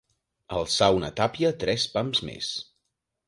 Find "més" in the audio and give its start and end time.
2.31-2.51